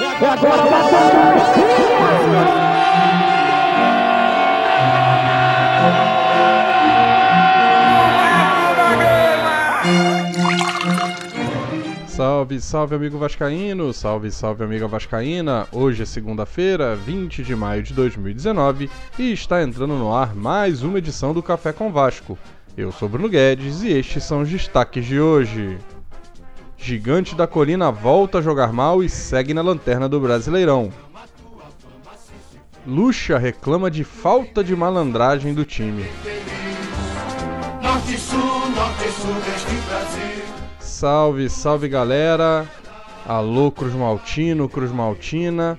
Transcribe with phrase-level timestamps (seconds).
[0.00, 0.62] É agora,
[12.08, 15.68] Salve, salve amigo vascaíno, salve, salve amiga vascaína.
[15.70, 20.98] Hoje é segunda-feira, 20 de maio de 2019 e está entrando no ar mais uma
[20.98, 22.36] edição do Café com Vasco.
[22.76, 25.78] Eu sou Bruno Guedes e estes são os destaques de hoje.
[26.84, 30.92] Gigante da Colina volta a jogar mal e segue na lanterna do Brasileirão.
[32.86, 36.04] Lucha reclama de falta de malandragem do time.
[40.78, 42.68] Salve, salve galera!
[43.26, 45.78] Alô, Cruz Maltino, Cruz Maltina.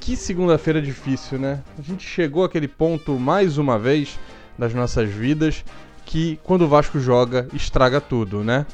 [0.00, 1.62] Que segunda-feira difícil, né?
[1.78, 4.18] A gente chegou àquele ponto mais uma vez
[4.58, 5.62] das nossas vidas
[6.06, 8.64] que quando o Vasco joga estraga tudo, né?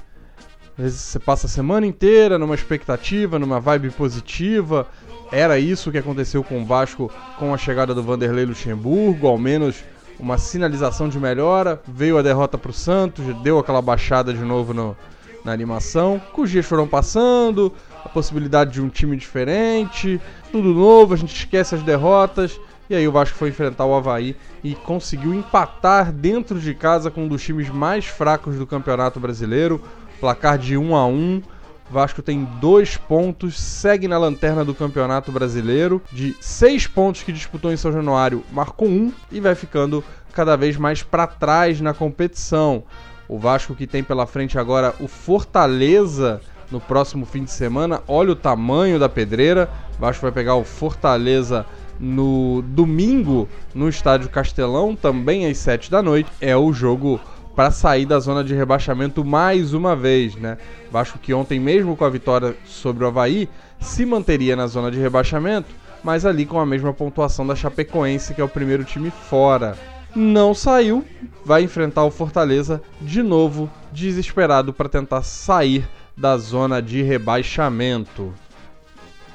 [0.79, 4.87] Às vezes você passa a semana inteira numa expectativa, numa vibe positiva.
[5.33, 9.83] Era isso que aconteceu com o Vasco com a chegada do Vanderlei Luxemburgo, ao menos
[10.21, 11.81] uma sinalização de melhora.
[11.89, 14.95] Veio a derrota para o Santos, deu aquela baixada de novo no,
[15.43, 16.21] na animação.
[16.37, 17.73] Os dias foram passando,
[18.05, 20.21] a possibilidade de um time diferente,
[20.53, 22.61] tudo novo, a gente esquece as derrotas.
[22.89, 27.25] E aí o Vasco foi enfrentar o Havaí e conseguiu empatar dentro de casa com
[27.25, 29.83] um dos times mais fracos do Campeonato Brasileiro.
[30.21, 31.43] Placar de 1 a 1.
[31.89, 36.03] Vasco tem dois pontos, segue na lanterna do Campeonato Brasileiro.
[36.13, 40.77] De seis pontos que disputou em São Januário, marcou um e vai ficando cada vez
[40.77, 42.83] mais para trás na competição.
[43.29, 48.03] O Vasco que tem pela frente agora o Fortaleza no próximo fim de semana.
[48.07, 49.69] Olha o tamanho da pedreira.
[49.97, 51.65] O Vasco vai pegar o Fortaleza
[51.99, 56.31] no domingo no Estádio Castelão, também às 7 da noite.
[56.41, 57.21] É o jogo
[57.57, 60.59] para sair da zona de rebaixamento mais uma vez, né?
[60.93, 63.49] Vasco que ontem mesmo com a vitória sobre o Havaí
[63.81, 65.69] se manteria na zona de rebaixamento,
[66.05, 69.77] mas ali com a mesma pontuação da Chapecoense, que é o primeiro time fora
[70.17, 71.05] não saiu,
[71.45, 75.87] vai enfrentar o Fortaleza de novo, desesperado para tentar sair
[76.17, 78.33] da zona de rebaixamento.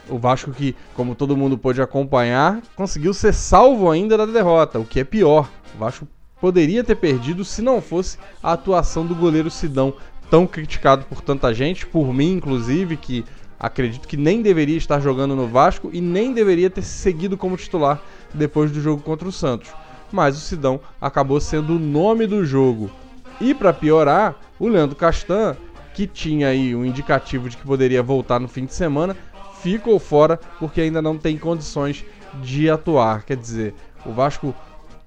[0.10, 4.86] O Vasco que, como todo mundo pôde acompanhar, conseguiu ser salvo ainda da derrota, o
[4.86, 5.48] que é pior.
[5.76, 6.08] O Vasco
[6.42, 9.94] poderia ter perdido se não fosse a atuação do goleiro Sidão,
[10.30, 13.24] tão criticado por tanta gente, por mim inclusive, que
[13.60, 18.02] acredito que nem deveria estar jogando no Vasco e nem deveria ter seguido como titular
[18.34, 19.72] depois do jogo contra o Santos
[20.12, 22.92] mas o Sidão acabou sendo o nome do jogo.
[23.40, 25.56] E para piorar, o Leandro Castan,
[25.94, 29.16] que tinha aí um indicativo de que poderia voltar no fim de semana,
[29.62, 32.06] ficou fora porque ainda não tem condições
[32.42, 33.24] de atuar.
[33.24, 33.74] Quer dizer,
[34.06, 34.54] o Vasco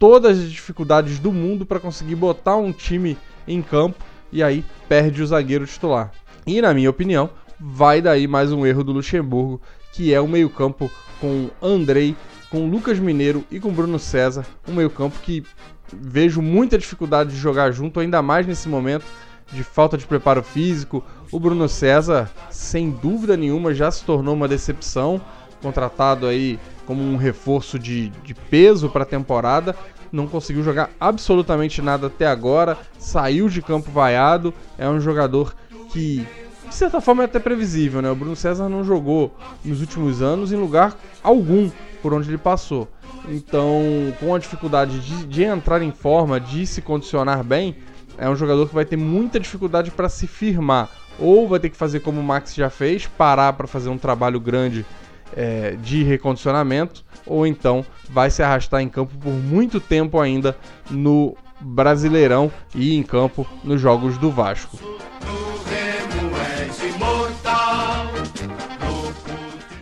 [0.04, 3.16] todas as dificuldades do mundo para conseguir botar um time
[3.48, 6.12] em campo e aí perde o zagueiro titular.
[6.46, 9.62] E na minha opinião, vai daí mais um erro do Luxemburgo,
[9.94, 12.14] que é o meio-campo com Andrei
[12.50, 15.42] com Lucas Mineiro e com Bruno César, um meio-campo que
[15.90, 19.06] vejo muita dificuldade de jogar junto, ainda mais nesse momento
[19.50, 21.02] de falta de preparo físico.
[21.32, 25.18] O Bruno César, sem dúvida nenhuma, já se tornou uma decepção,
[25.62, 29.74] contratado aí como um reforço de, de peso para a temporada.
[30.14, 34.54] Não conseguiu jogar absolutamente nada até agora, saiu de campo vaiado.
[34.78, 35.56] É um jogador
[35.90, 36.24] que
[36.68, 38.08] de certa forma é até previsível, né?
[38.08, 41.68] O Bruno César não jogou nos últimos anos em lugar algum
[42.00, 42.86] por onde ele passou.
[43.28, 43.82] Então,
[44.20, 47.74] com a dificuldade de, de entrar em forma, de se condicionar bem,
[48.16, 50.90] é um jogador que vai ter muita dificuldade para se firmar.
[51.18, 54.38] Ou vai ter que fazer como o Max já fez, parar para fazer um trabalho
[54.38, 54.86] grande
[55.36, 60.56] é, de recondicionamento, ou então vai se arrastar em campo por muito tempo ainda
[60.90, 64.78] no Brasileirão e em campo nos jogos do Vasco.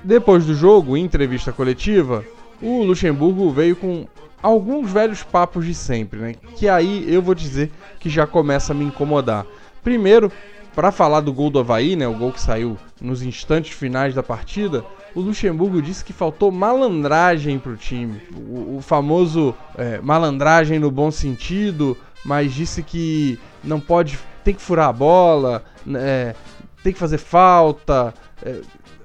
[0.04, 2.24] Depois do jogo, em entrevista coletiva,
[2.60, 4.06] o Luxemburgo veio com
[4.42, 6.34] alguns velhos papos de sempre, né?
[6.56, 7.70] Que aí eu vou dizer
[8.00, 9.46] que já começa a me incomodar.
[9.82, 10.30] Primeiro,
[10.74, 12.06] para falar do gol do Havaí, né?
[12.06, 14.84] O gol que saiu nos instantes finais da partida,
[15.14, 18.20] o Luxemburgo disse que faltou malandragem para o time.
[18.48, 24.88] O, famoso é, malandragem no bom sentido, mas disse que não pode, tem que furar
[24.88, 25.62] a bola,
[25.94, 26.34] é,
[26.82, 28.14] tem que fazer falta.
[28.42, 28.60] É,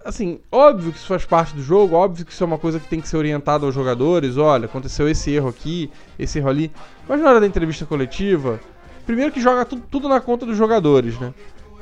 [0.05, 2.87] assim, óbvio que isso faz parte do jogo, óbvio que isso é uma coisa que
[2.87, 4.37] tem que ser orientada aos jogadores.
[4.37, 6.71] Olha, aconteceu esse erro aqui, esse erro ali.
[7.07, 8.59] Mas na hora da entrevista coletiva,
[9.05, 11.33] primeiro que joga tudo, tudo na conta dos jogadores, né?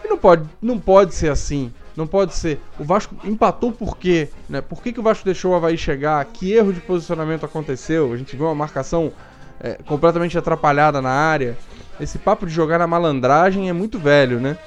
[0.06, 1.74] E não pode, não pode ser assim.
[1.98, 2.60] Não pode ser.
[2.78, 4.30] O Vasco empatou por quê?
[4.48, 4.62] Né?
[4.62, 6.24] Por que, que o Vasco deixou o Havaí chegar?
[6.26, 8.14] Que erro de posicionamento aconteceu?
[8.14, 9.12] A gente viu uma marcação
[9.60, 11.58] é, completamente atrapalhada na área.
[12.00, 14.58] Esse papo de jogar na malandragem é muito velho, né?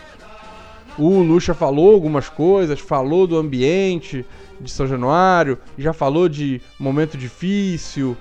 [0.99, 4.27] O Lucha falou algumas coisas, falou do ambiente
[4.61, 8.17] de São Januário, já falou de momento difícil,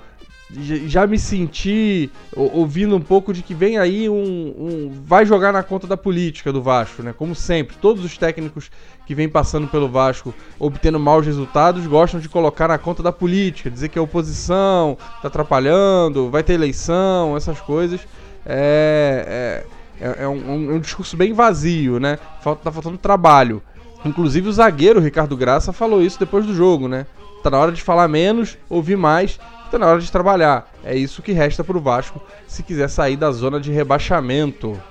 [0.50, 5.62] já me senti ouvindo um pouco de que vem aí um, um, vai jogar na
[5.62, 7.14] conta da política do Vasco, né?
[7.14, 8.72] Como sempre, todos os técnicos
[9.06, 13.70] que vêm passando pelo Vasco obtendo maus resultados gostam de colocar na conta da política,
[13.70, 18.00] dizer que a oposição está atrapalhando, vai ter eleição, essas coisas.
[18.46, 19.66] É,
[20.00, 22.18] é, é, é um, um, discurso bem vazio, né?
[22.42, 23.62] Falta, tá faltando trabalho.
[24.06, 27.06] Inclusive o zagueiro Ricardo Graça falou isso depois do jogo, né?
[27.44, 30.72] Tá na hora de falar menos, ouvir mais Está na hora de trabalhar.
[30.82, 34.82] É isso que resta para o Vasco se quiser sair da zona de rebaixamento.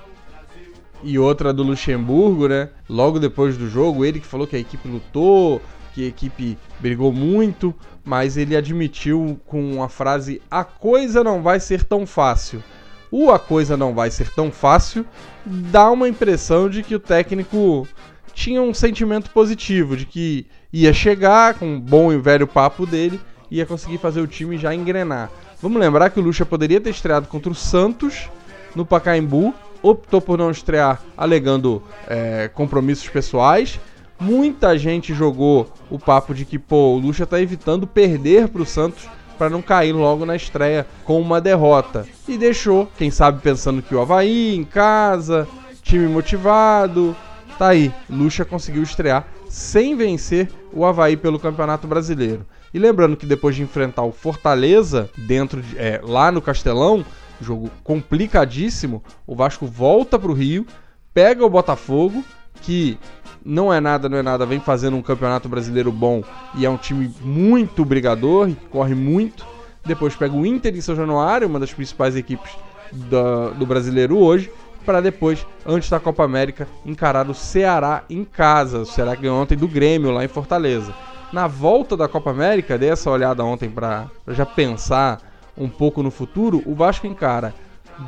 [1.01, 2.69] E outra do Luxemburgo, né?
[2.87, 5.59] Logo depois do jogo, ele que falou que a equipe lutou,
[5.95, 7.73] que a equipe brigou muito,
[8.05, 12.63] mas ele admitiu com a frase: a coisa não vai ser tão fácil.
[13.09, 15.03] O a coisa não vai ser tão fácil
[15.43, 17.87] dá uma impressão de que o técnico
[18.31, 23.19] tinha um sentimento positivo, de que ia chegar com um bom e velho papo dele
[23.49, 25.31] ia conseguir fazer o time já engrenar.
[25.61, 28.29] Vamos lembrar que o Lucha poderia ter estreado contra o Santos
[28.75, 33.79] no Pacaembu, optou por não estrear alegando é, compromissos pessoais.
[34.19, 38.65] Muita gente jogou o papo de que pô, o Lucha está evitando perder para o
[38.65, 39.07] Santos
[39.37, 42.05] para não cair logo na estreia com uma derrota.
[42.27, 45.47] E deixou, quem sabe pensando que o Havaí em casa,
[45.83, 47.15] time motivado,
[47.57, 47.91] tá aí.
[48.09, 52.45] Lucha conseguiu estrear sem vencer o Havaí pelo Campeonato Brasileiro.
[52.77, 57.03] E lembrando que depois de enfrentar o Fortaleza dentro de, é, lá no Castelão,
[57.41, 60.63] jogo complicadíssimo, o Vasco volta para o Rio,
[61.11, 62.23] pega o Botafogo,
[62.61, 62.95] que
[63.43, 66.77] não é nada, não é nada, vem fazendo um campeonato brasileiro bom e é um
[66.77, 69.43] time muito brigador, corre muito.
[69.83, 72.51] Depois pega o Inter em São Januário, uma das principais equipes
[72.91, 74.51] do, do brasileiro hoje,
[74.85, 78.81] para depois, antes da Copa América, encarar o Ceará em casa.
[78.81, 80.93] O Ceará ganhou ontem do Grêmio lá em Fortaleza.
[81.31, 85.19] Na volta da Copa América, dei essa olhada ontem para já pensar
[85.57, 87.53] um pouco no futuro, o Vasco encara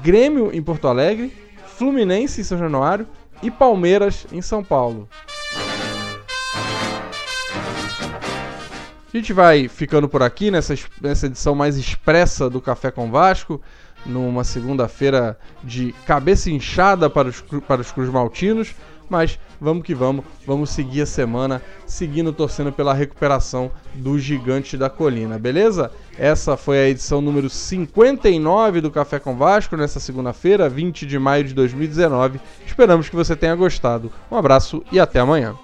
[0.02, 1.34] Grêmio em Porto Alegre,
[1.66, 3.08] Fluminense em São Januário
[3.42, 5.10] e Palmeiras em São Paulo.
[9.12, 13.60] A gente vai ficando por aqui nessa, nessa edição mais expressa do Café com Vasco,
[14.06, 18.76] numa segunda-feira de cabeça inchada para os, para os Cruz Maltinos.
[19.10, 24.90] Mas vamos que vamos, vamos seguir a semana seguindo torcendo pela recuperação do gigante da
[24.90, 25.92] colina, beleza?
[26.18, 31.44] Essa foi a edição número 59 do Café com Vasco nessa segunda-feira, 20 de maio
[31.44, 32.40] de 2019.
[32.66, 34.12] Esperamos que você tenha gostado.
[34.32, 35.56] Um abraço e até amanhã.